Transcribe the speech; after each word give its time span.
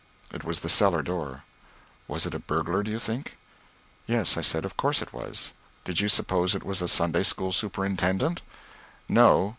"It 0.33 0.43
was 0.43 0.61
the 0.61 0.67
cellar 0.67 1.03
door." 1.03 1.43
"Was 2.07 2.25
it 2.25 2.33
a 2.33 2.39
burglar, 2.39 2.81
do 2.81 2.89
you 2.89 2.97
think?" 2.97 3.37
"Yes," 4.07 4.35
I 4.35 4.41
said, 4.41 4.65
"of 4.65 4.75
course 4.75 4.99
it 5.03 5.13
was. 5.13 5.53
Did 5.85 5.99
you 5.99 6.07
suppose 6.07 6.55
it 6.55 6.63
was 6.65 6.81
a 6.81 6.87
Sunday 6.87 7.21
school 7.21 7.51
superintendent?" 7.51 8.41
"No. 9.07 9.49